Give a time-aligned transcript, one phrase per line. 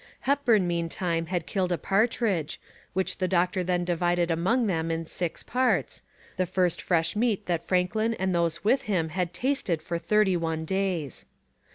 [0.21, 2.59] Hepburn meantime had killed a partridge,
[2.93, 6.01] which the doctor then divided among them in six parts,
[6.37, 10.65] the first fresh meat that Franklin and those with him had tasted for thirty one
[10.65, 11.27] days.